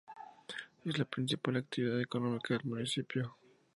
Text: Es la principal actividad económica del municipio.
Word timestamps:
Es 0.83 0.97
la 0.97 1.05
principal 1.05 1.57
actividad 1.57 2.01
económica 2.01 2.55
del 2.55 2.63
municipio. 2.65 3.37